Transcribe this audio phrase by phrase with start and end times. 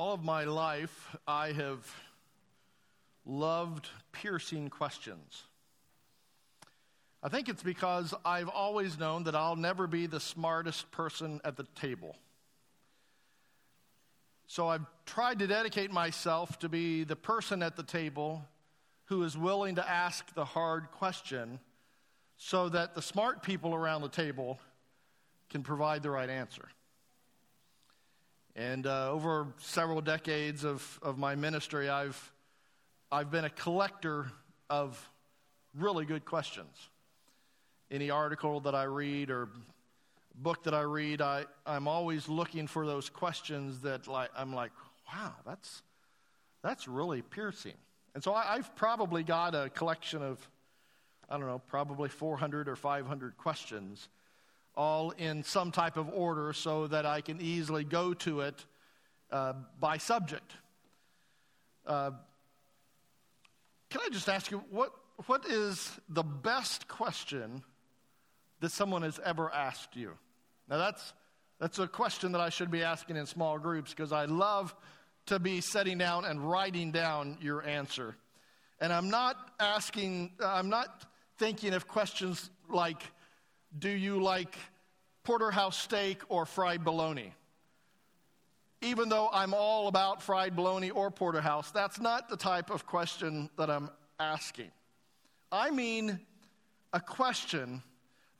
[0.00, 1.86] All of my life, I have
[3.26, 5.42] loved piercing questions.
[7.22, 11.58] I think it's because I've always known that I'll never be the smartest person at
[11.58, 12.16] the table.
[14.46, 18.42] So I've tried to dedicate myself to be the person at the table
[19.04, 21.60] who is willing to ask the hard question
[22.38, 24.60] so that the smart people around the table
[25.50, 26.70] can provide the right answer.
[28.56, 32.32] And uh, over several decades of, of my ministry, I've,
[33.12, 34.30] I've been a collector
[34.68, 35.08] of
[35.78, 36.88] really good questions.
[37.90, 39.48] Any article that I read or
[40.34, 44.72] book that I read, I, I'm always looking for those questions that like, I'm like,
[45.12, 45.82] wow, that's,
[46.62, 47.74] that's really piercing.
[48.14, 50.46] And so I, I've probably got a collection of,
[51.28, 54.08] I don't know, probably 400 or 500 questions
[54.76, 58.64] all in some type of order so that I can easily go to it
[59.30, 60.52] uh, by subject.
[61.86, 62.12] Uh,
[63.88, 64.92] can I just ask you, what,
[65.26, 67.62] what is the best question
[68.60, 70.12] that someone has ever asked you?
[70.68, 71.12] Now, that's,
[71.58, 74.74] that's a question that I should be asking in small groups because I love
[75.26, 78.16] to be sitting down and writing down your answer.
[78.80, 81.04] And I'm not asking, I'm not
[81.38, 83.02] thinking of questions like,
[83.78, 84.56] do you like
[85.22, 87.32] porterhouse steak or fried bologna?
[88.82, 93.50] Even though I'm all about fried bologna or porterhouse, that's not the type of question
[93.58, 94.70] that I'm asking.
[95.52, 96.18] I mean
[96.92, 97.82] a question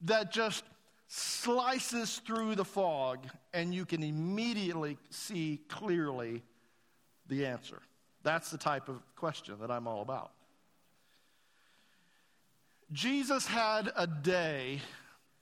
[0.02, 0.64] that just
[1.08, 6.42] slices through the fog and you can immediately see clearly
[7.26, 7.80] the answer.
[8.22, 10.32] That's the type of question that I'm all about.
[12.92, 14.80] Jesus had a day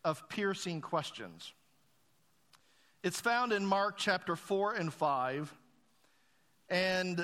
[0.05, 1.53] of piercing questions.
[3.03, 5.55] It's found in Mark chapter 4 and 5,
[6.69, 7.21] and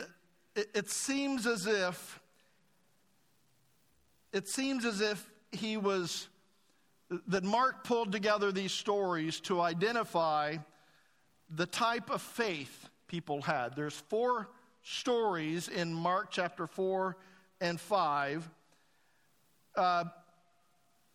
[0.55, 2.21] it, it seems as if
[4.33, 6.29] it seems as if he was
[7.29, 10.57] that Mark pulled together these stories to identify
[11.51, 13.77] the type of faith people had.
[13.77, 14.49] There's four
[14.83, 17.17] stories in Mark chapter 4
[17.61, 18.51] and 5
[19.77, 20.05] uh,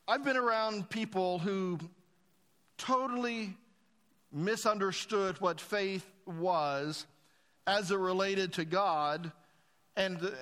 [0.10, 1.78] I've been around people who
[2.80, 3.56] totally
[4.34, 7.06] misunderstood what faith was
[7.68, 9.32] as it related to God,
[9.96, 10.34] and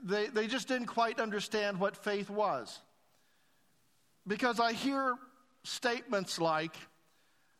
[0.00, 2.78] they, they just didn't quite understand what faith was.
[4.24, 5.16] Because I hear
[5.64, 6.76] statements like,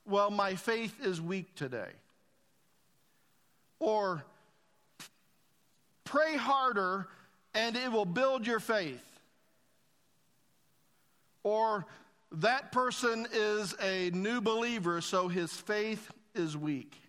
[0.07, 1.91] well, my faith is weak today.
[3.81, 4.23] Or,
[6.05, 7.09] pray harder
[7.53, 9.08] and it will build your faith
[11.43, 11.87] or
[12.33, 17.01] that person is a new believer, so his faith is weak.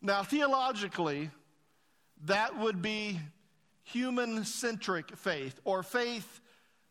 [0.00, 1.30] Now, theologically,
[2.24, 3.20] that would be
[3.82, 6.40] human centric faith, or faith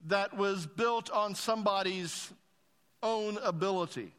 [0.08, 2.32] that was built on somebody's
[3.02, 4.14] own ability.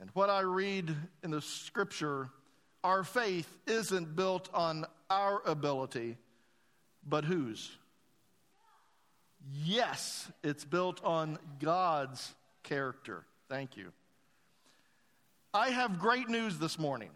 [0.00, 2.28] And what I read in the scripture,
[2.82, 6.16] our faith isn't built on our ability,
[7.06, 7.70] but whose?
[9.52, 13.24] Yes, it's built on God's character.
[13.48, 13.92] Thank you.
[15.54, 17.10] I have great news this morning.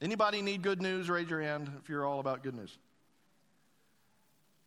[0.00, 1.08] Anybody need good news?
[1.08, 2.76] Raise your hand if you're all about good news.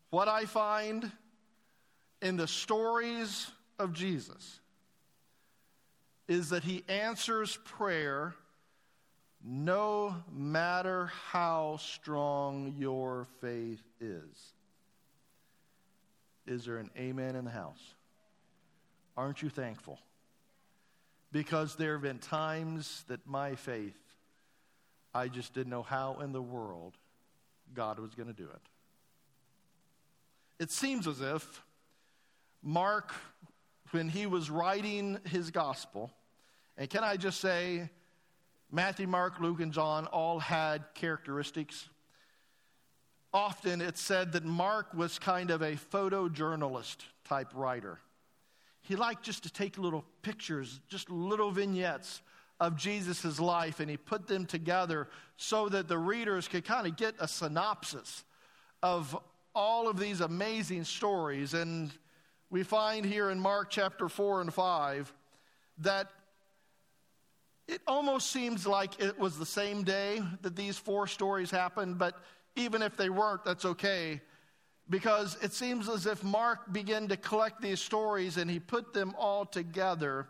[0.09, 1.11] What I find
[2.21, 4.59] in the stories of Jesus
[6.27, 8.33] is that he answers prayer
[9.43, 14.53] no matter how strong your faith is.
[16.49, 17.93] Is there an amen in the house?
[19.15, 19.99] Aren't you thankful?
[21.31, 23.97] Because there have been times that my faith,
[25.13, 26.95] I just didn't know how in the world
[27.75, 28.61] God was going to do it.
[30.57, 31.63] It seems as if
[32.63, 33.13] Mark,
[33.91, 36.11] when he was writing his gospel,
[36.77, 37.91] and can I just say,
[38.71, 41.89] Matthew, Mark, Luke, and John all had characteristics
[43.33, 47.99] often it's said that Mark was kind of a photojournalist type writer.
[48.81, 52.21] He liked just to take little pictures, just little vignettes
[52.59, 56.97] of Jesus' life, and he put them together so that the readers could kind of
[56.97, 58.23] get a synopsis
[58.81, 59.17] of
[59.53, 61.53] all of these amazing stories.
[61.53, 61.91] And
[62.49, 65.13] we find here in Mark chapter 4 and 5
[65.79, 66.07] that
[67.67, 72.19] it almost seems like it was the same day that these four stories happened, but
[72.55, 74.21] even if they weren't, that's okay.
[74.89, 79.13] Because it seems as if Mark began to collect these stories and he put them
[79.17, 80.27] all together.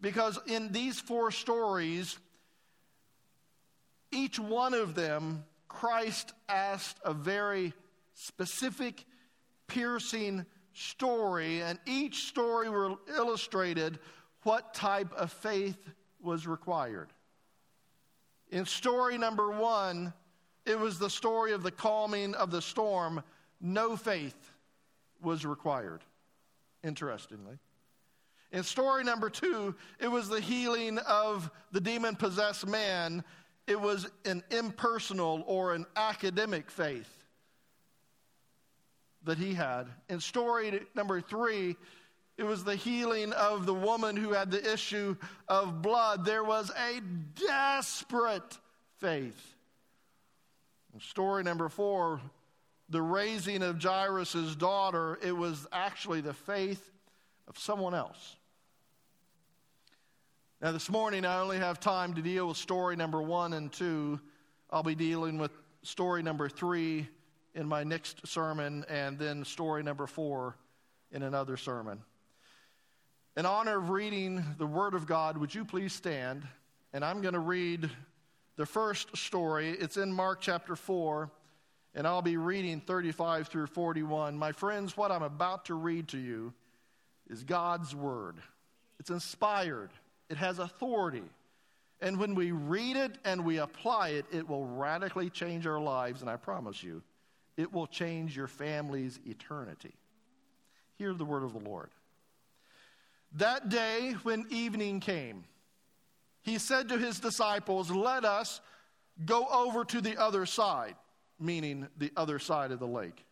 [0.00, 2.18] Because in these four stories,
[4.10, 7.72] each one of them, Christ asked a very
[8.14, 9.04] specific,
[9.66, 12.68] piercing story, and each story
[13.16, 13.98] illustrated
[14.42, 15.78] what type of faith
[16.20, 17.08] was required.
[18.50, 20.12] In story number one,
[20.66, 23.22] it was the story of the calming of the storm.
[23.60, 24.52] No faith
[25.22, 26.02] was required,
[26.82, 27.58] interestingly.
[28.52, 33.24] In story number two, it was the healing of the demon possessed man.
[33.66, 37.24] It was an impersonal or an academic faith
[39.24, 39.84] that he had.
[40.08, 41.76] In story number three,
[42.36, 45.16] it was the healing of the woman who had the issue
[45.48, 46.24] of blood.
[46.24, 47.00] There was a
[47.46, 48.58] desperate
[48.98, 49.53] faith.
[51.00, 52.20] Story number four,
[52.88, 56.92] the raising of Jairus' daughter, it was actually the faith
[57.48, 58.36] of someone else.
[60.62, 64.20] Now, this morning, I only have time to deal with story number one and two.
[64.70, 65.50] I'll be dealing with
[65.82, 67.08] story number three
[67.54, 70.56] in my next sermon, and then story number four
[71.10, 72.02] in another sermon.
[73.36, 76.46] In honor of reading the Word of God, would you please stand?
[76.92, 77.90] And I'm going to read
[78.56, 79.70] the first story.
[79.70, 81.30] It's in Mark chapter 4,
[81.94, 84.36] and I'll be reading 35 through 41.
[84.36, 86.52] My friends, what I'm about to read to you
[87.28, 88.36] is God's Word.
[89.00, 89.90] It's inspired,
[90.28, 91.24] it has authority.
[92.00, 96.20] And when we read it and we apply it, it will radically change our lives,
[96.20, 97.02] and I promise you,
[97.56, 99.94] it will change your family's eternity.
[100.96, 101.90] Hear the word of the Lord.
[103.32, 105.44] That day, when evening came,
[106.44, 108.60] he said to his disciples, Let us
[109.24, 110.94] go over to the other side,
[111.40, 113.24] meaning the other side of the lake.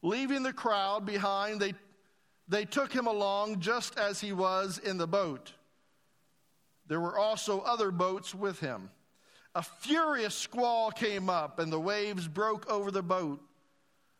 [0.00, 1.74] Leaving the crowd behind, they,
[2.48, 5.52] they took him along just as he was in the boat.
[6.86, 8.90] There were also other boats with him
[9.54, 13.40] a furious squall came up and the waves broke over the boat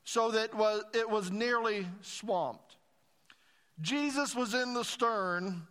[0.03, 0.51] so that
[0.95, 2.77] it was nearly swamped.
[3.81, 5.63] Jesus was in the stern,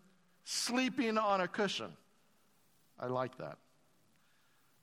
[0.48, 1.92] sleeping on a cushion.
[2.98, 3.58] I like that.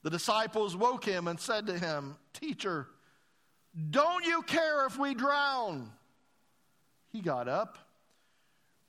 [0.03, 2.87] The disciples woke him and said to him, Teacher,
[3.91, 5.91] don't you care if we drown?
[7.13, 7.79] He got up,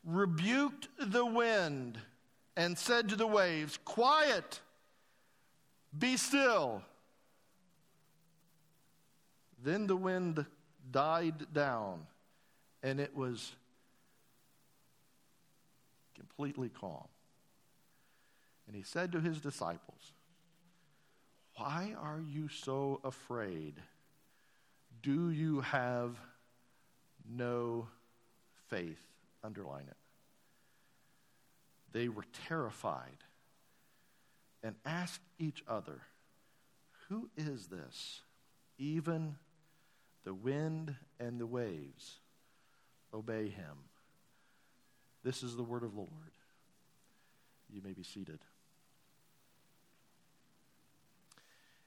[0.04, 1.98] rebuked the wind,
[2.58, 4.60] and said to the waves, Quiet
[5.98, 6.82] be still.
[9.64, 10.46] Then the wind
[10.92, 12.06] died down,
[12.84, 13.56] and it was
[16.36, 17.08] completely calm.
[18.68, 20.14] And he said to his disciples,
[21.58, 23.76] Why are you so afraid?
[25.02, 26.18] Do you have
[27.30, 27.88] no
[28.70, 29.00] faith?
[29.44, 29.98] Underline it.
[31.92, 33.24] They were terrified
[34.64, 36.02] and asked each other,
[37.10, 38.22] Who is this?
[38.80, 39.36] Even
[40.24, 42.20] the wind and the waves
[43.14, 43.78] obey him.
[45.26, 46.10] This is the word of the Lord.
[47.74, 48.40] You may be seated.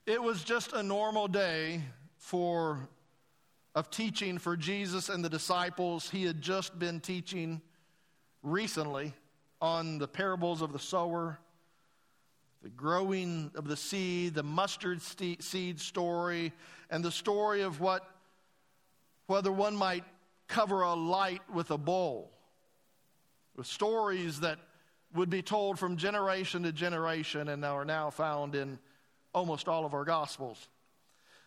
[0.07, 1.83] It was just a normal day
[2.17, 2.89] for
[3.77, 6.11] of teaching for Jesus and the disciples.
[6.11, 7.63] He had just been teaching
[8.43, 9.15] recently
[9.61, 11.39] on the parables of the sower
[12.61, 16.53] the growing of the seed, the mustard seed story,
[16.91, 18.05] and the story of what,
[19.29, 20.03] whether one might
[20.49, 22.33] cover a light with a bowl.
[23.59, 24.61] With stories that
[25.15, 28.79] would be told from generation to generation and are now found in
[29.35, 30.69] almost all of our Gospels.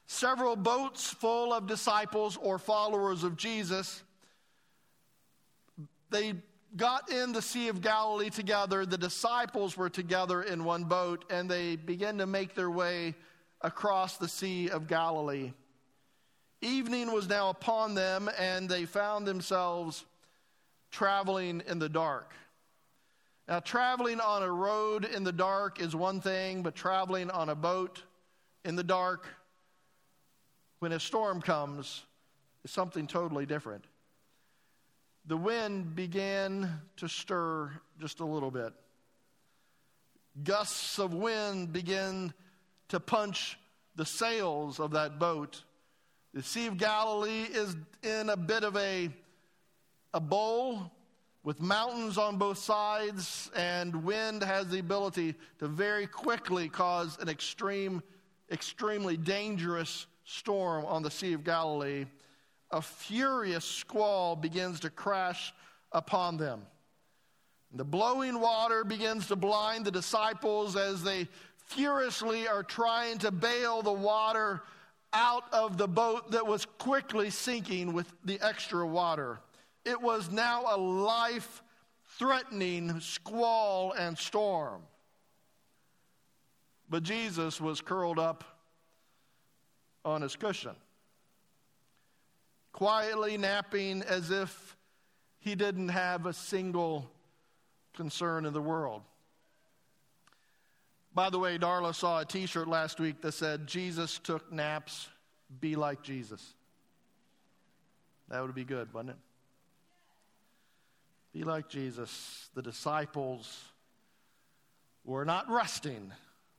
[0.07, 4.03] Several boats full of disciples or followers of Jesus.
[6.09, 6.33] They
[6.75, 8.85] got in the Sea of Galilee together.
[8.85, 13.15] The disciples were together in one boat, and they began to make their way
[13.61, 15.53] across the Sea of Galilee.
[16.61, 20.03] Evening was now upon them, and they found themselves
[20.91, 22.33] traveling in the dark.
[23.47, 27.55] Now, traveling on a road in the dark is one thing, but traveling on a
[27.55, 28.03] boat
[28.63, 29.27] in the dark
[30.79, 32.03] when a storm comes
[32.63, 33.85] is something totally different
[35.25, 38.73] the wind began to stir just a little bit.
[40.43, 42.33] Gusts of wind began
[42.89, 43.57] to punch
[43.95, 45.63] the sails of that boat.
[46.33, 49.09] The Sea of Galilee is in a bit of a,
[50.13, 50.91] a bowl
[51.43, 57.29] with mountains on both sides, and wind has the ability to very quickly cause an
[57.29, 58.03] extreme,
[58.51, 62.05] extremely dangerous storm on the Sea of Galilee
[62.71, 65.53] a furious squall begins to crash
[65.91, 66.61] upon them.
[67.73, 71.27] The blowing water begins to blind the disciples as they
[71.67, 74.61] furiously are trying to bail the water
[75.13, 79.39] out of the boat that was quickly sinking with the extra water.
[79.85, 81.63] It was now a life
[82.17, 84.81] threatening squall and storm.
[86.89, 88.43] But Jesus was curled up
[90.03, 90.75] on his cushion,
[92.73, 94.75] quietly napping as if
[95.39, 97.09] he didn't have a single
[97.93, 99.01] concern in the world.
[101.13, 105.09] By the way, Darla saw a t shirt last week that said, Jesus took naps,
[105.59, 106.53] be like Jesus.
[108.29, 109.30] That would be good, wouldn't it?
[111.33, 112.49] Be like Jesus.
[112.53, 113.63] The disciples
[115.03, 116.11] were not resting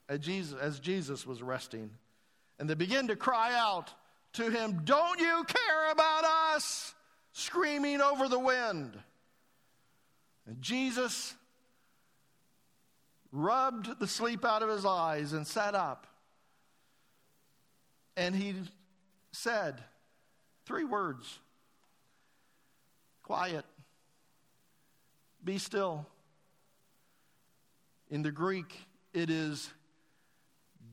[0.08, 1.90] as Jesus, as Jesus was resting.
[2.58, 3.92] And they begin to cry out
[4.34, 6.94] to him, Don't you care about us?
[7.32, 8.98] Screaming over the wind.
[10.46, 11.34] And Jesus
[13.30, 16.06] rubbed the sleep out of his eyes and sat up.
[18.16, 18.54] And he
[19.32, 19.82] said
[20.66, 21.38] three words
[23.22, 23.64] quiet,
[25.44, 26.06] be still.
[28.10, 29.70] In the Greek, it is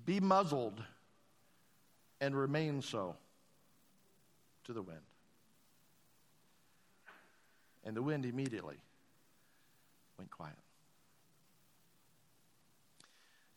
[0.06, 0.82] be muzzled
[2.22, 3.16] and remain so
[4.66, 5.00] to the wind.
[7.84, 8.78] And the wind immediately
[10.18, 10.56] went quiet.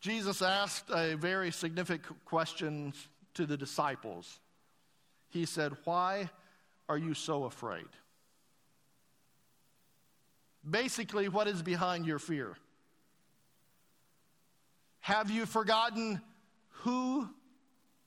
[0.01, 2.93] Jesus asked a very significant question
[3.35, 4.41] to the disciples.
[5.29, 6.29] He said, Why
[6.89, 7.87] are you so afraid?
[10.69, 12.57] Basically, what is behind your fear?
[15.01, 16.21] Have you forgotten
[16.83, 17.29] who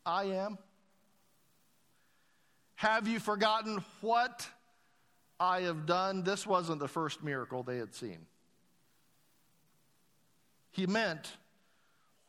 [0.05, 0.57] I am?
[2.75, 4.47] Have you forgotten what
[5.39, 6.23] I have done?
[6.23, 8.25] This wasn't the first miracle they had seen.
[10.71, 11.31] He meant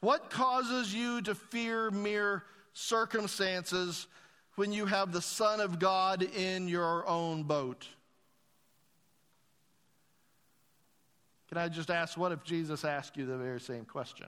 [0.01, 4.07] what causes you to fear mere circumstances
[4.55, 7.87] when you have the Son of God in your own boat?
[11.49, 14.27] Can I just ask, what if Jesus asked you the very same question?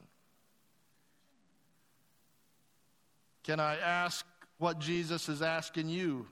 [3.42, 4.24] Can I ask
[4.58, 6.26] what Jesus is asking you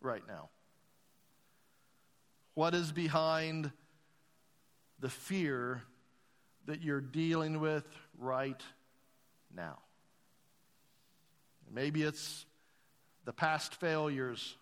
[0.00, 0.48] right now?
[2.54, 3.72] What is behind
[5.00, 5.82] the fear
[6.66, 7.84] that you're dealing with
[8.18, 8.60] right
[9.54, 9.78] now.
[11.70, 12.46] Maybe it's
[13.24, 14.56] the past failures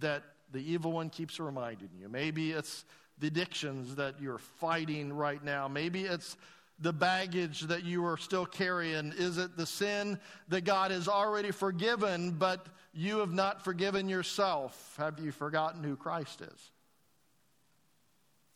[0.00, 2.08] that the evil one keeps reminding you.
[2.08, 2.84] Maybe it's
[3.22, 5.68] the addictions that you're fighting right now.
[5.68, 6.36] Maybe it's
[6.78, 9.12] the baggage that you are still carrying?
[9.16, 14.94] Is it the sin that God has already forgiven, but you have not forgiven yourself?
[14.98, 16.70] Have you forgotten who Christ is?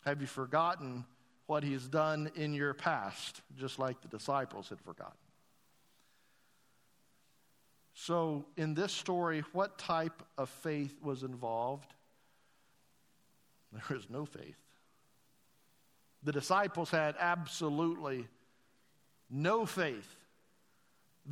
[0.05, 1.05] Have you forgotten
[1.47, 5.17] what he has done in your past, just like the disciples had forgotten.
[7.95, 11.95] So, in this story, what type of faith was involved?
[13.89, 14.57] There is no faith.
[16.23, 18.27] The disciples had absolutely
[19.31, 20.17] no faith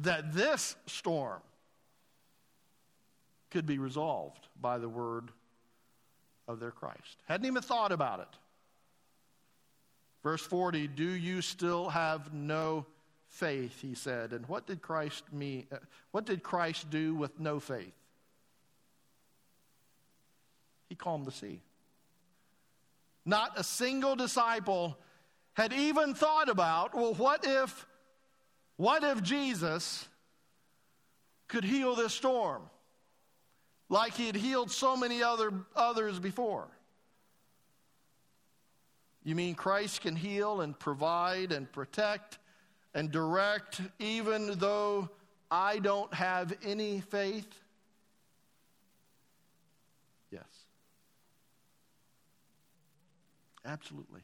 [0.03, 1.41] that this storm
[3.51, 5.31] could be resolved by the word
[6.49, 7.17] of their Christ.
[7.27, 8.29] Hadn't even thought about it.
[10.23, 12.87] Verse 40, do you still have no
[13.35, 14.33] faith, he said.
[14.33, 15.67] And what did Christ mean?
[15.71, 15.77] Uh,
[16.13, 17.93] what did Christ do with no faith?
[20.89, 21.61] He calmed the sea.
[23.25, 24.99] Not a single disciple
[25.55, 27.87] had even thought about, well, what if
[28.77, 30.07] what if Jesus
[31.47, 32.63] could heal this storm
[33.89, 36.67] like he had healed so many other others before?
[39.23, 42.39] You mean Christ can heal and provide and protect
[42.95, 45.09] and direct even though
[45.51, 47.49] I don't have any faith?
[50.31, 50.43] Yes.
[53.65, 54.21] Absolutely.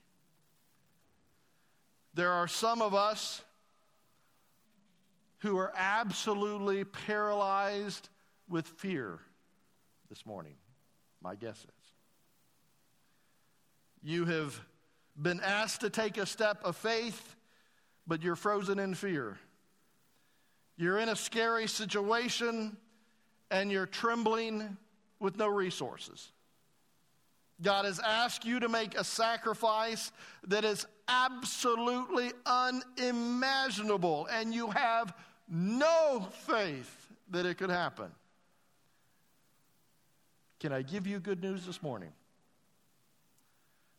[2.15, 3.43] There are some of us
[5.39, 8.09] who are absolutely paralyzed
[8.49, 9.19] with fear
[10.09, 10.55] this morning.
[11.23, 11.93] My guess is.
[14.03, 14.61] You have
[15.21, 17.37] been asked to take a step of faith,
[18.07, 19.39] but you're frozen in fear.
[20.77, 22.77] You're in a scary situation
[23.51, 24.77] and you're trembling
[25.19, 26.33] with no resources.
[27.63, 30.13] God has asked you to make a sacrifice
[30.47, 35.13] that is absolutely unimaginable, and you have
[35.49, 38.11] no faith that it could happen.
[40.59, 42.13] Can I give you good news this morning?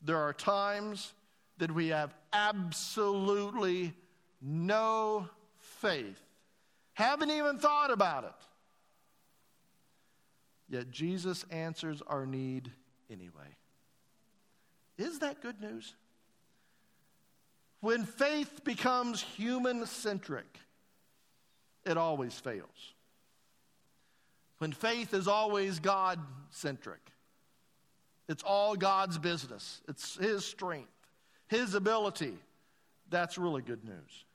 [0.01, 1.13] There are times
[1.57, 3.93] that we have absolutely
[4.41, 6.21] no faith,
[6.93, 8.33] haven't even thought about it.
[10.69, 12.71] Yet Jesus answers our need
[13.11, 13.55] anyway.
[14.97, 15.93] Is that good news?
[17.79, 20.59] When faith becomes human centric,
[21.85, 22.93] it always fails.
[24.59, 26.19] When faith is always God
[26.51, 26.99] centric,
[28.29, 30.91] it's all God's business, it's His strength,
[31.47, 32.37] His ability.
[33.09, 34.25] That's really good news.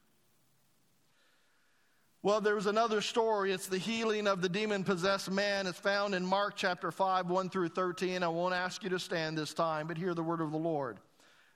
[2.27, 3.53] Well, there's another story.
[3.53, 5.69] It's the healing of the demon possessed man.
[5.69, 8.25] It's found in Mark chapter 5, 1 through 13.
[8.25, 10.99] I won't ask you to stand this time, but hear the word of the Lord.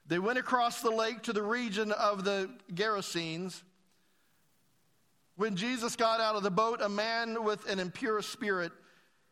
[0.07, 3.63] They went across the lake to the region of the Gerasenes.
[5.35, 8.71] When Jesus got out of the boat, a man with an impure spirit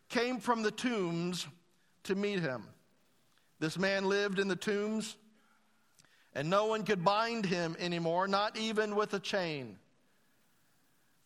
[0.10, 1.48] came from the tombs
[2.04, 2.66] to meet him.
[3.62, 5.16] This man lived in the tombs,
[6.36, 9.78] and no one could bind him anymore, not even with a chain.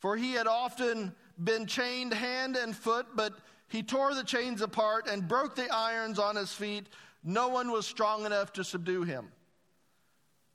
[0.03, 3.35] For he had often been chained hand and foot, but
[3.69, 6.87] he tore the chains apart and broke the irons on his feet.
[7.23, 9.31] No one was strong enough to subdue him.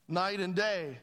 [0.07, 0.99] Night and day,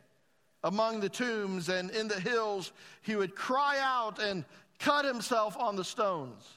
[0.64, 2.72] among the tombs and in the hills,
[3.02, 4.46] he would cry out and
[4.78, 6.48] cut himself on the stones.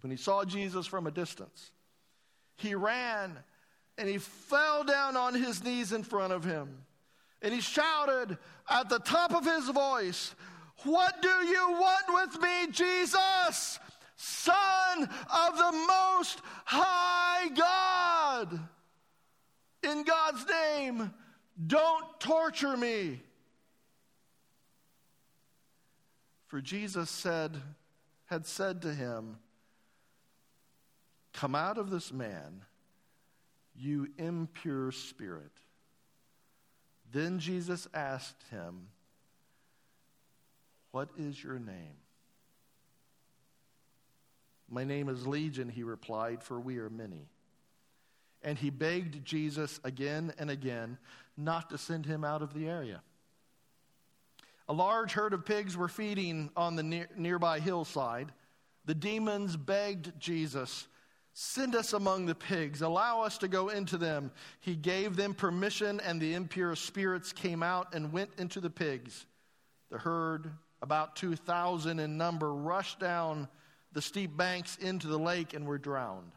[0.00, 1.72] When he saw Jesus from a distance,
[2.56, 3.36] he ran
[3.98, 6.86] and he fell down on his knees in front of him.
[7.42, 8.38] And he shouted
[8.70, 10.34] at the top of his voice,
[10.84, 13.78] What do you want with me, Jesus,
[14.16, 18.60] Son of the Most High God?
[19.82, 21.12] In God's name,
[21.66, 23.20] don't torture me.
[26.46, 27.56] For Jesus said,
[28.26, 29.38] had said to him,
[31.32, 32.62] Come out of this man,
[33.76, 35.52] you impure spirit.
[37.12, 38.88] Then Jesus asked him,
[40.92, 41.96] What is your name?
[44.68, 47.28] My name is Legion, he replied, for we are many.
[48.42, 50.98] And he begged Jesus again and again
[51.36, 53.02] not to send him out of the area.
[54.68, 58.32] A large herd of pigs were feeding on the near, nearby hillside.
[58.84, 60.86] The demons begged Jesus,
[61.32, 64.32] Send us among the pigs, allow us to go into them.
[64.60, 69.26] He gave them permission, and the impure spirits came out and went into the pigs.
[69.90, 70.50] The herd,
[70.82, 73.48] about 2,000 in number, rushed down
[73.92, 76.32] the steep banks into the lake and were drowned.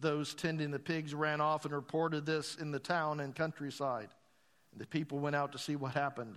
[0.00, 4.08] Those tending the pigs ran off and reported this in the town and countryside.
[4.72, 6.36] And the people went out to see what happened.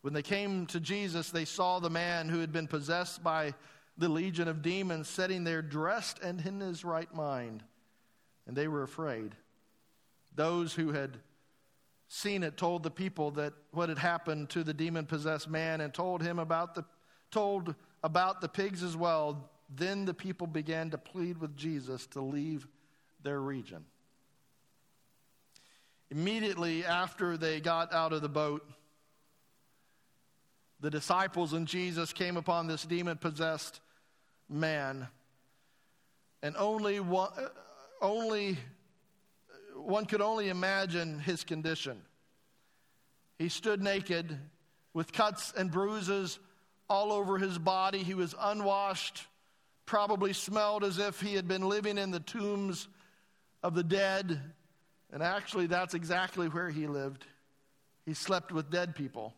[0.00, 3.54] When they came to Jesus, they saw the man who had been possessed by
[3.98, 7.62] the legion of demons sitting there dressed and in his right mind.
[8.46, 9.34] And they were afraid.
[10.34, 11.18] Those who had
[12.08, 15.92] seen it told the people that what had happened to the demon possessed man and
[15.92, 16.84] told him about the
[17.30, 19.50] told about the pigs as well.
[19.74, 22.68] Then the people began to plead with Jesus to leave
[23.22, 23.84] their region.
[26.10, 28.64] Immediately after they got out of the boat,
[30.80, 33.80] the disciples and Jesus came upon this demon possessed
[34.48, 35.08] man.
[36.42, 37.32] And only one,
[38.00, 38.58] only,
[39.76, 42.00] one could only imagine his condition.
[43.38, 44.38] He stood naked
[44.94, 46.38] with cuts and bruises
[46.88, 48.02] all over his body.
[48.02, 49.26] He was unwashed,
[49.84, 52.88] probably smelled as if he had been living in the tombs
[53.62, 54.40] of the dead.
[55.12, 57.26] And actually, that's exactly where he lived.
[58.06, 59.34] He slept with dead people.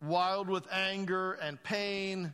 [0.00, 2.32] Wild with anger and pain,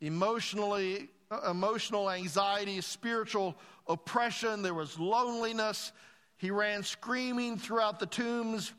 [0.00, 3.56] emotionally, Uh, emotional anxiety, spiritual
[3.88, 4.62] oppression.
[4.62, 5.92] There was loneliness.
[6.36, 8.72] He ran screaming throughout the tombs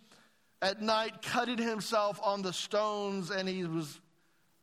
[0.62, 4.00] at night, cutting himself on the stones, and he was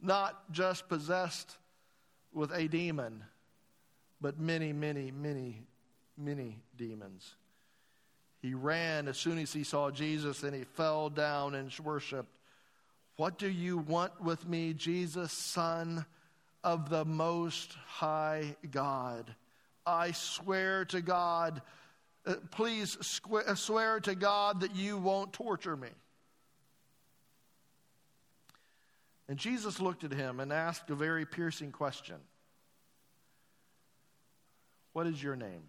[0.00, 1.56] not just possessed
[2.32, 3.24] with a demon,
[4.20, 5.62] but many, many, many,
[6.16, 7.34] many demons.
[8.40, 12.34] He ran as soon as he saw Jesus and he fell down and worshiped.
[13.16, 16.06] What do you want with me, Jesus, Son
[16.64, 19.34] of the Most High God?
[19.84, 21.62] I swear to God,
[22.26, 25.88] uh, please uh, swear to God that you won't torture me.
[29.28, 32.16] And Jesus looked at him and asked a very piercing question
[34.92, 35.62] what is your name?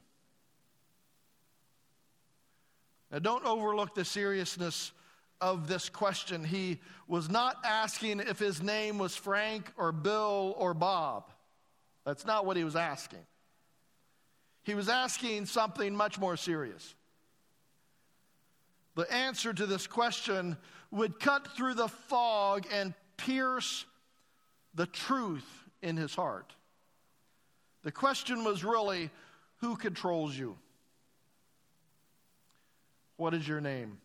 [3.11, 4.91] Now, don't overlook the seriousness
[5.41, 6.43] of this question.
[6.43, 11.29] He was not asking if his name was Frank or Bill or Bob.
[12.05, 13.25] That's not what he was asking.
[14.63, 16.95] He was asking something much more serious.
[18.95, 20.57] The answer to this question
[20.91, 23.85] would cut through the fog and pierce
[24.75, 25.47] the truth
[25.81, 26.53] in his heart.
[27.83, 29.09] The question was really
[29.57, 30.57] who controls you?
[33.17, 33.97] What is your name?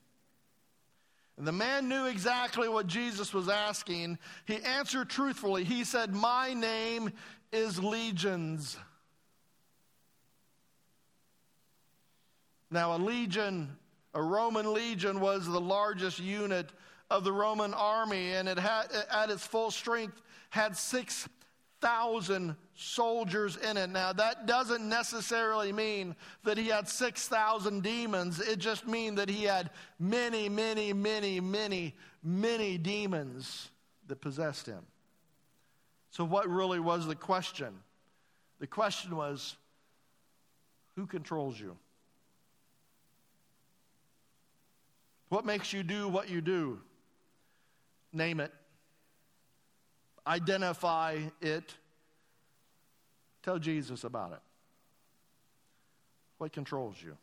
[1.38, 4.18] And the man knew exactly what Jesus was asking.
[4.44, 5.62] He answered truthfully.
[5.62, 7.12] He said, My name
[7.53, 8.77] is Legions.
[12.72, 13.79] Now, a legion,
[14.14, 16.70] a Roman legion, was the largest unit
[17.09, 20.20] of the Roman army, and it had, at its full strength,
[20.51, 20.77] had
[21.81, 23.91] 6,000 soldiers in it.
[23.91, 28.41] Now, that doesn't necessarily mean that he had 6,000 demons.
[28.41, 33.71] It just means that he had many, many, many, many, many demons
[34.09, 34.85] that possessed him.
[36.11, 37.75] So, what really was the question?
[38.59, 39.57] The question was
[40.97, 41.77] who controls you?
[45.29, 46.81] What makes you do what you do?
[48.12, 48.53] Name it.
[50.29, 51.75] Identify it.
[53.43, 54.41] Tell Jesus about it.
[56.37, 57.17] What controls you?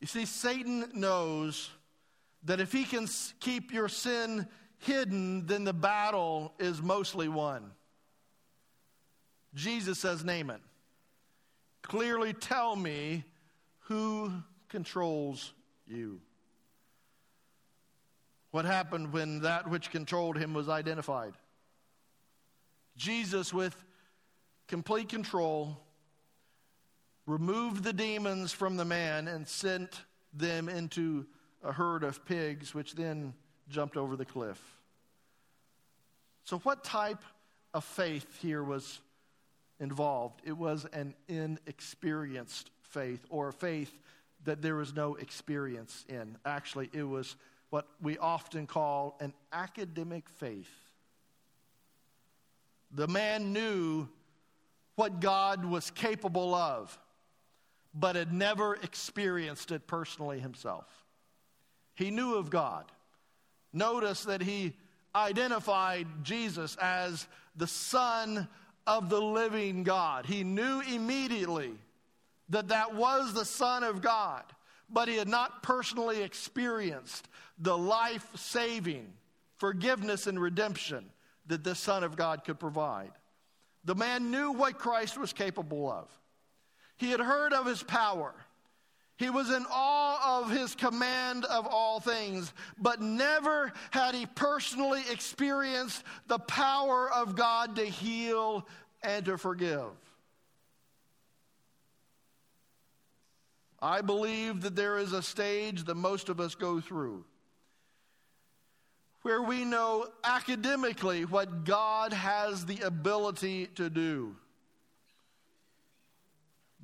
[0.00, 1.70] You see, Satan knows
[2.42, 3.06] that if he can
[3.38, 7.70] keep your sin hidden, then the battle is mostly won.
[9.54, 10.60] Jesus says, Name it.
[11.82, 13.22] Clearly tell me
[13.80, 14.32] who
[14.68, 15.52] controls
[15.86, 16.20] you.
[18.52, 21.32] What happened when that which controlled him was identified?
[22.96, 23.74] Jesus, with
[24.68, 25.80] complete control,
[27.26, 30.02] removed the demons from the man and sent
[30.34, 31.24] them into
[31.64, 33.32] a herd of pigs, which then
[33.70, 34.60] jumped over the cliff.
[36.44, 37.22] So, what type
[37.72, 39.00] of faith here was
[39.80, 40.42] involved?
[40.44, 43.98] It was an inexperienced faith, or a faith
[44.44, 46.36] that there was no experience in.
[46.44, 47.36] Actually, it was
[47.72, 50.70] what we often call an academic faith.
[52.90, 54.08] The man knew
[54.96, 56.98] what God was capable of,
[57.94, 60.84] but had never experienced it personally himself.
[61.94, 62.84] He knew of God.
[63.72, 64.74] Notice that he
[65.14, 68.48] identified Jesus as the Son
[68.86, 70.26] of the living God.
[70.26, 71.72] He knew immediately
[72.50, 74.42] that that was the Son of God,
[74.92, 77.28] but he had not personally experienced
[77.58, 79.12] the life saving
[79.56, 81.04] forgiveness and redemption
[81.46, 83.12] that the Son of God could provide.
[83.84, 86.08] The man knew what Christ was capable of.
[86.96, 88.32] He had heard of his power.
[89.16, 95.02] He was in awe of his command of all things, but never had he personally
[95.10, 98.66] experienced the power of God to heal
[99.02, 99.90] and to forgive.
[103.82, 107.24] I believe that there is a stage that most of us go through
[109.22, 114.36] where we know academically what God has the ability to do,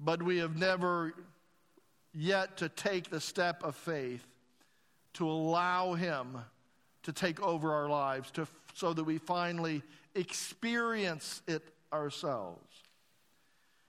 [0.00, 1.14] but we have never
[2.14, 4.24] yet to take the step of faith
[5.14, 6.38] to allow Him
[7.04, 9.82] to take over our lives to, so that we finally
[10.14, 12.62] experience it ourselves.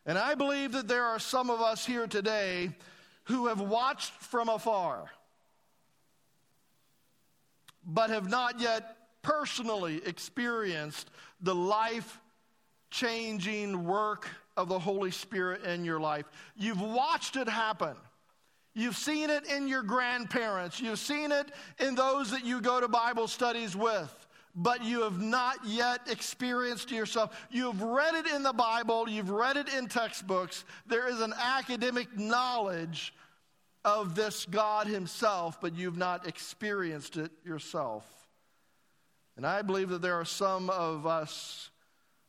[0.05, 2.71] And I believe that there are some of us here today
[3.29, 5.05] who have watched from afar,
[7.85, 12.19] but have not yet personally experienced the life
[12.89, 16.25] changing work of the Holy Spirit in your life.
[16.55, 17.95] You've watched it happen.
[18.73, 20.79] You've seen it in your grandparents.
[20.81, 24.18] You've seen it in those that you go to Bible studies with
[24.55, 27.47] but you have not yet experienced yourself.
[27.51, 30.65] You've read it in the Bible, you've read it in textbooks.
[30.87, 33.13] There is an academic knowledge
[33.85, 38.05] of this God Himself, but you've not experienced it yourself.
[39.37, 41.69] And I believe that there are some of us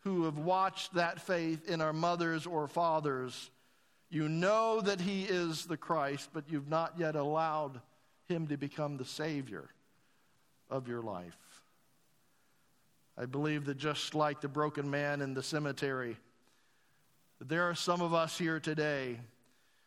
[0.04, 3.50] who have watched that faith in our mothers or fathers.
[4.11, 7.80] You know that He is the Christ, but you've not yet allowed
[8.28, 9.68] Him to become the Savior
[10.70, 11.37] of your life.
[13.20, 16.16] I believe that just like the broken man in the cemetery,
[17.38, 19.20] there are some of us here today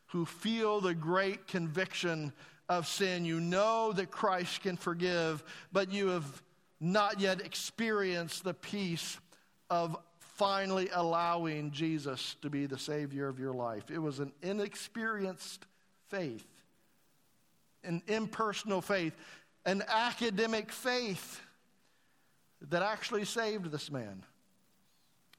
[0.07, 2.31] who feel the great conviction
[2.69, 3.25] of sin.
[3.25, 6.43] You know that Christ can forgive, but you have
[6.79, 9.17] not yet experienced the peace
[9.67, 13.89] of finally allowing Jesus to be the Savior of your life.
[13.89, 15.65] It was an inexperienced
[16.09, 16.45] faith,
[17.83, 19.15] an impersonal faith,
[19.65, 21.41] an academic faith
[22.69, 24.23] that actually saved this man.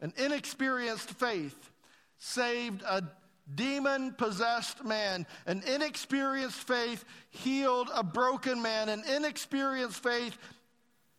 [0.00, 1.70] An inexperienced faith
[2.18, 3.02] saved a
[3.54, 5.26] demon possessed man.
[5.46, 8.88] An inexperienced faith healed a broken man.
[8.88, 10.36] An inexperienced faith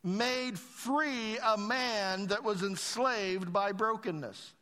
[0.03, 4.53] made free a man that was enslaved by brokenness.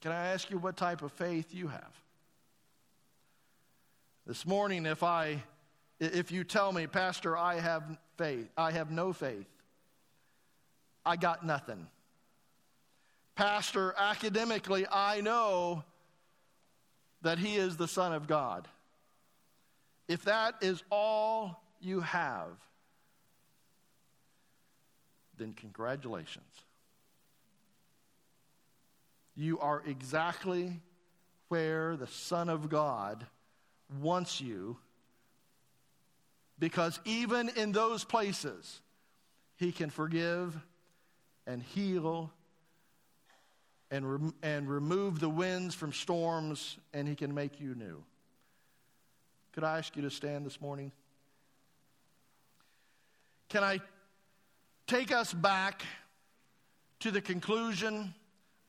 [0.00, 2.02] Can I ask you what type of faith you have?
[4.26, 5.42] This morning, if I
[6.00, 7.84] if you tell me, Pastor, I have
[8.16, 9.46] faith, I have no faith,
[11.04, 11.86] I got nothing.
[13.34, 15.82] Pastor, academically, I know
[17.22, 18.68] that he is the Son of God.
[20.06, 22.50] If that is all you have,
[25.36, 26.44] then congratulations.
[29.34, 30.80] You are exactly
[31.48, 33.26] where the Son of God
[34.00, 34.76] wants you
[36.58, 38.80] because even in those places,
[39.56, 40.56] He can forgive
[41.46, 42.32] and heal
[43.90, 48.02] and, and remove the winds from storms, and He can make you new.
[49.52, 50.90] Could I ask you to stand this morning?
[53.48, 53.80] Can I
[54.86, 55.84] take us back
[57.00, 58.14] to the conclusion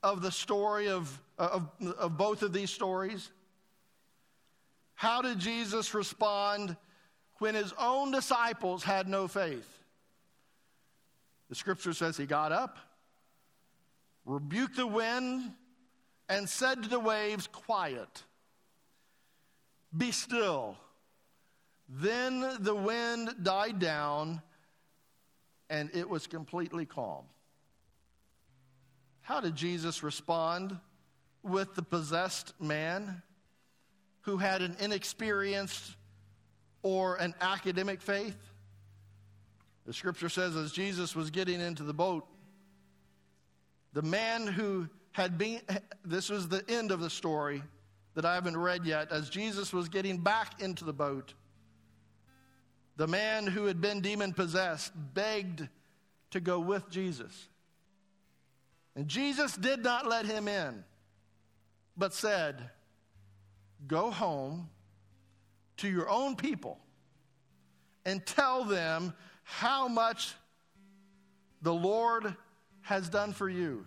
[0.02, 3.30] of the story of, uh, of, of both of these stories?
[4.94, 6.76] How did Jesus respond
[7.38, 9.68] when his own disciples had no faith?
[11.48, 12.78] The scripture says he got up,
[14.24, 15.52] rebuked the wind,
[16.28, 18.24] and said to the waves, Quiet,
[19.96, 20.76] be still.
[21.88, 24.42] Then the wind died down
[25.70, 27.24] and it was completely calm.
[29.22, 30.78] How did Jesus respond
[31.42, 33.22] with the possessed man
[34.22, 35.95] who had an inexperienced
[36.82, 38.36] or an academic faith?
[39.86, 42.26] The scripture says, as Jesus was getting into the boat,
[43.92, 45.60] the man who had been,
[46.04, 47.62] this was the end of the story
[48.14, 51.34] that I haven't read yet, as Jesus was getting back into the boat,
[52.96, 55.68] the man who had been demon possessed begged
[56.30, 57.48] to go with Jesus.
[58.96, 60.82] And Jesus did not let him in,
[61.96, 62.70] but said,
[63.86, 64.70] Go home
[65.78, 66.78] to your own people
[68.04, 69.12] and tell them
[69.42, 70.34] how much
[71.62, 72.34] the Lord
[72.82, 73.84] has done for you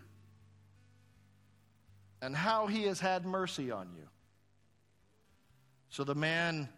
[2.21, 4.08] and how he has had mercy on you.
[5.89, 6.69] So the man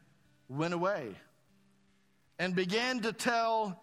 [0.48, 1.16] went away
[2.40, 3.82] and began to tell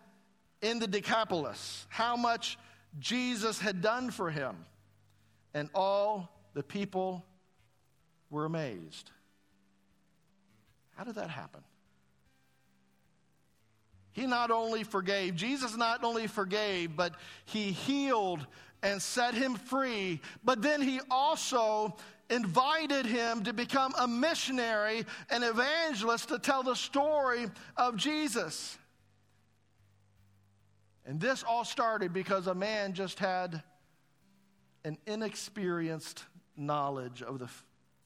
[0.63, 2.59] in the Decapolis how much
[2.99, 4.57] Jesus had done for him.
[5.55, 7.25] And all the people
[8.31, 9.11] were amazed.
[10.99, 11.61] How did that happen?
[14.11, 18.45] He not only forgave, Jesus not only forgave, but he healed
[18.83, 21.95] and set him free, but then he also
[22.31, 28.77] invited him to become a missionary and evangelist to tell the story of Jesus.
[31.07, 33.63] And this all started because a man just had
[34.85, 36.25] an inexperienced
[36.57, 37.49] knowledge of the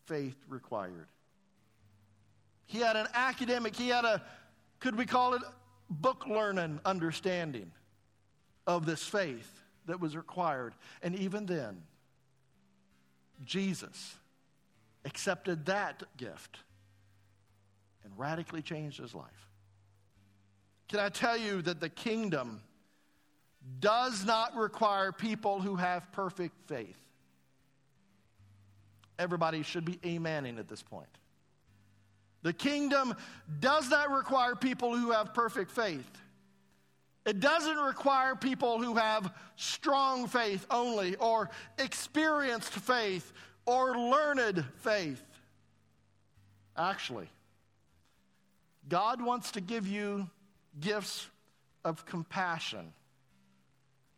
[0.05, 1.09] faith required.
[2.73, 4.23] He had an academic, he had a,
[4.81, 5.43] could we call it
[5.91, 7.71] book learning understanding
[8.67, 10.73] of this faith that was required.
[11.03, 11.83] And even then,
[13.45, 14.15] Jesus
[15.05, 16.61] accepted that gift
[18.05, 19.51] and radically changed his life.
[20.89, 22.63] Can I tell you that the kingdom
[23.81, 26.99] does not require people who have perfect faith?
[29.19, 31.19] Everybody should be amening at this point.
[32.43, 33.15] The kingdom
[33.61, 36.11] does not require people who have perfect faith.
[37.25, 43.33] It doesn't require people who have strong faith only, or experienced faith,
[43.65, 45.23] or learned faith.
[46.77, 47.29] Actually,
[48.89, 50.29] God wants to give you
[50.81, 51.29] gifts
[51.85, 52.93] of compassion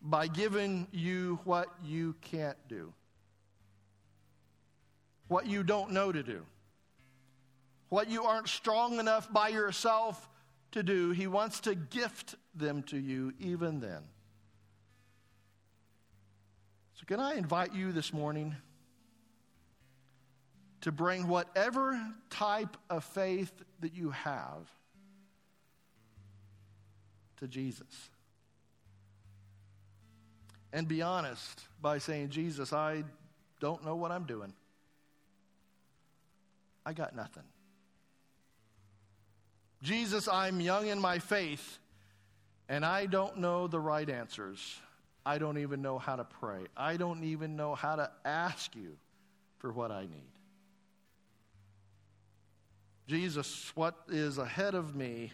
[0.00, 2.92] by giving you what you can't do,
[5.28, 6.44] what you don't know to do,
[7.94, 10.28] what you aren't strong enough by yourself
[10.72, 11.12] to do.
[11.12, 14.02] He wants to gift them to you even then.
[16.94, 18.56] So, can I invite you this morning
[20.80, 21.96] to bring whatever
[22.30, 24.68] type of faith that you have
[27.36, 28.10] to Jesus?
[30.72, 33.04] And be honest by saying, Jesus, I
[33.60, 34.52] don't know what I'm doing.
[36.84, 37.44] I got nothing.
[39.84, 41.78] Jesus, I'm young in my faith,
[42.70, 44.80] and I don't know the right answers.
[45.26, 46.60] I don't even know how to pray.
[46.74, 48.96] I don't even know how to ask you
[49.58, 50.32] for what I need.
[53.06, 55.32] Jesus, what is ahead of me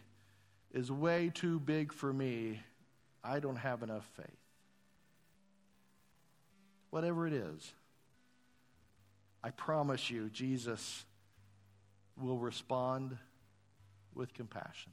[0.73, 2.61] is way too big for me.
[3.23, 4.27] I don't have enough faith.
[6.91, 7.73] Whatever it is,
[9.45, 11.05] I promise you, Jesus
[12.21, 13.17] will respond
[14.15, 14.93] with compassion.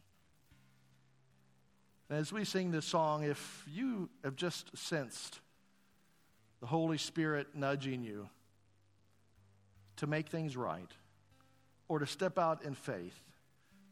[2.09, 5.41] As we sing this song, if you have just sensed
[6.61, 8.29] the Holy Spirit nudging you
[9.97, 10.91] to make things right,
[11.89, 13.19] or to step out in faith,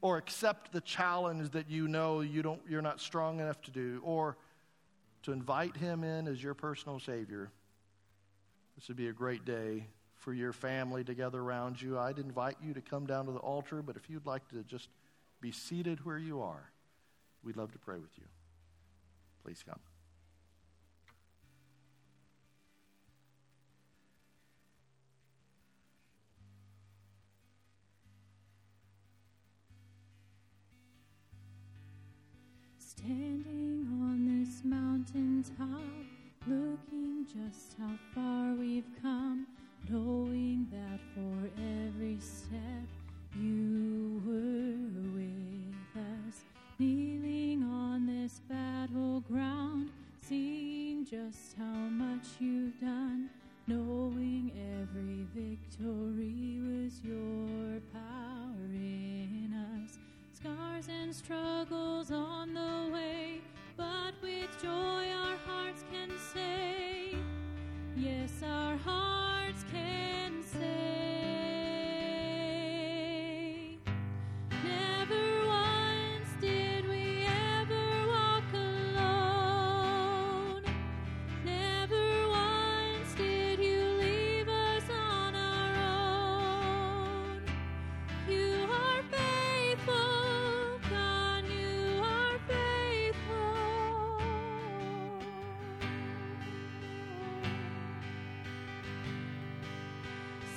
[0.01, 4.01] or accept the challenge that you know you don't, you're not strong enough to do,
[4.03, 4.37] or
[5.23, 7.51] to invite Him in as your personal Savior,
[8.75, 11.97] this would be a great day for your family to gather around you.
[11.97, 14.89] I'd invite you to come down to the altar, but if you'd like to just
[15.41, 16.71] be seated where you are,
[17.43, 18.25] we'd love to pray with you.
[19.43, 19.79] Please come.
[32.79, 39.45] Standing on this mountain top, looking just how far we've come,
[39.89, 43.04] knowing that for every step
[43.41, 46.43] you were with us,
[46.79, 49.89] kneeling on this battleground,
[50.21, 53.29] seeing just how much you've done,
[53.67, 59.97] knowing every victory was your power in us.
[60.31, 63.41] Scars and struggles on the way,
[63.75, 64.69] but with joy
[65.11, 67.15] our hearts can say,
[67.97, 70.24] Yes, our hearts can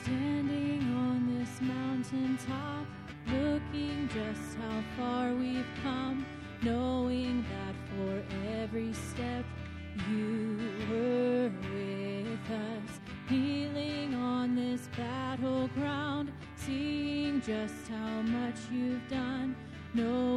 [0.09, 2.87] Standing on this mountain top,
[3.31, 6.25] looking just how far we've come,
[6.63, 8.23] knowing that for
[8.57, 9.45] every step
[10.11, 10.57] you
[10.89, 19.55] were with us, healing on this battleground, seeing just how much you've done,
[19.93, 20.28] knowing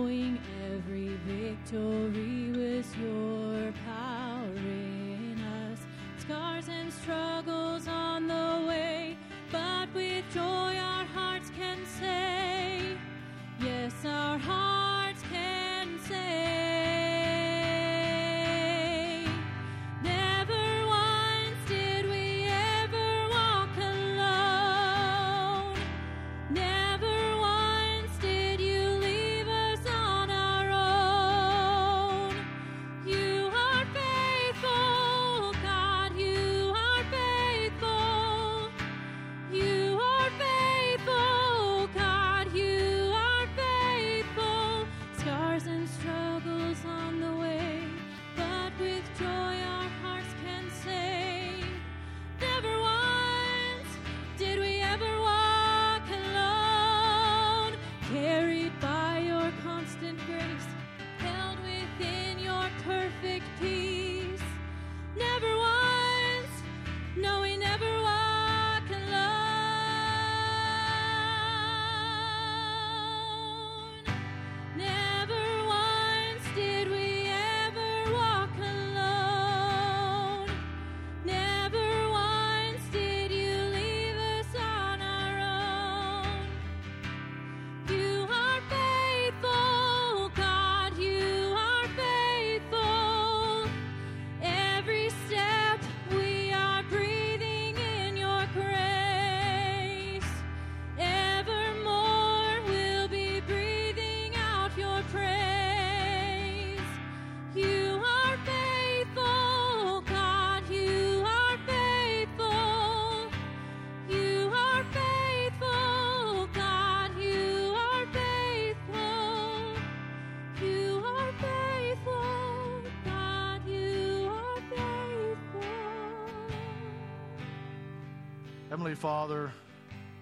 [128.81, 129.51] Heavenly Father,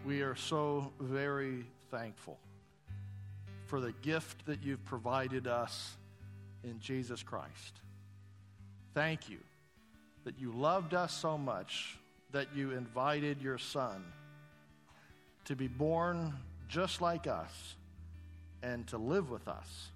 [0.06, 2.38] we are so very thankful
[3.68, 5.96] for the gift that you've provided us
[6.66, 7.80] in Jesus Christ.
[8.94, 9.38] Thank you
[10.26, 11.98] that you loved us so much
[12.32, 14.04] that you invited your son
[15.46, 16.34] to be born
[16.68, 17.78] just like us
[18.62, 19.88] and to live with us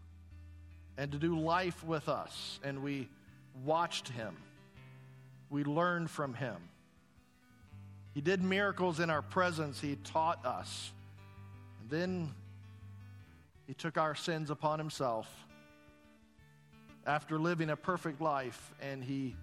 [0.98, 2.62] and to do life with us.
[2.64, 3.10] And we
[3.66, 4.38] watched him,
[5.50, 6.56] we learned from him.
[8.14, 10.92] He did miracles in our presence, he taught us.
[11.82, 12.34] And then
[13.68, 15.28] he took our sins upon himself
[17.06, 19.36] after living a perfect life, and he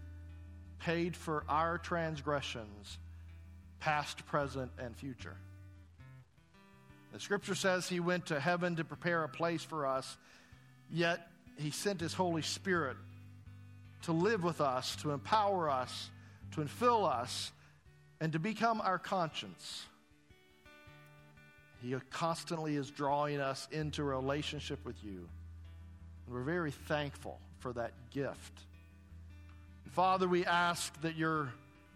[0.78, 2.98] paid for our transgressions,
[3.80, 5.36] past, present, and future.
[7.12, 10.16] The scripture says he went to heaven to prepare a place for us,
[10.90, 11.26] yet
[11.58, 12.96] he sent his Holy Spirit
[14.02, 16.10] to live with us, to empower us,
[16.52, 17.52] to infill us,
[18.20, 19.86] and to become our conscience.
[21.82, 25.26] He constantly is drawing us into a relationship with you.
[26.26, 28.60] And we're very thankful for that gift.
[29.92, 31.52] Father, we ask that your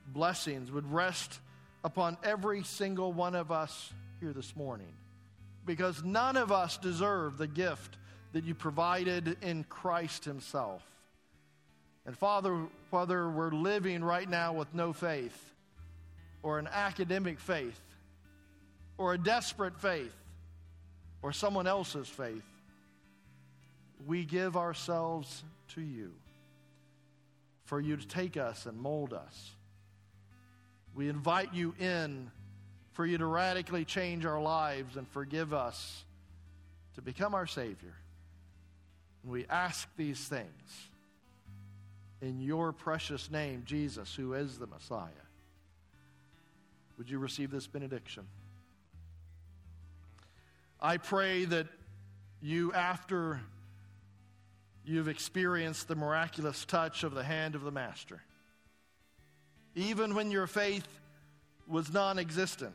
[0.08, 1.38] blessings would rest
[1.84, 4.92] upon every single one of us here this morning
[5.66, 7.96] because none of us deserve the gift
[8.32, 10.82] that you provided in Christ Himself.
[12.06, 15.53] And Father, whether we're living right now with no faith,
[16.44, 17.80] or an academic faith,
[18.98, 20.14] or a desperate faith,
[21.22, 22.44] or someone else's faith,
[24.06, 26.12] we give ourselves to you
[27.64, 29.52] for you to take us and mold us.
[30.94, 32.30] We invite you in
[32.92, 36.04] for you to radically change our lives and forgive us
[36.94, 37.94] to become our Savior.
[39.22, 40.88] And we ask these things
[42.20, 45.23] in your precious name, Jesus, who is the Messiah.
[46.98, 48.26] Would you receive this benediction?
[50.80, 51.66] I pray that
[52.40, 53.40] you, after
[54.84, 58.22] you've experienced the miraculous touch of the hand of the Master,
[59.74, 60.86] even when your faith
[61.66, 62.74] was non existent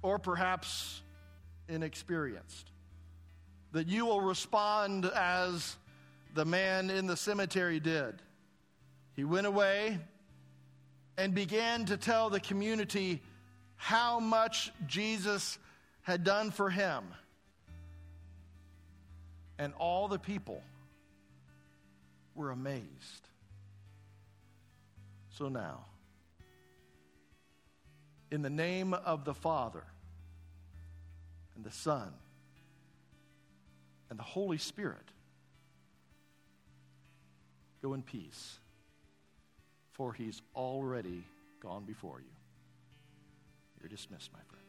[0.00, 1.00] or perhaps
[1.68, 2.70] inexperienced,
[3.72, 5.76] that you will respond as
[6.34, 8.20] the man in the cemetery did.
[9.14, 9.98] He went away
[11.22, 13.22] and began to tell the community
[13.76, 15.56] how much Jesus
[16.00, 17.04] had done for him.
[19.56, 20.60] And all the people
[22.34, 23.28] were amazed.
[25.38, 25.84] So now,
[28.32, 29.84] in the name of the Father
[31.54, 32.12] and the Son
[34.10, 35.06] and the Holy Spirit,
[37.80, 38.58] go in peace
[40.02, 41.22] for he's already
[41.60, 42.34] gone before you.
[43.80, 44.61] You're dismissed, my friends.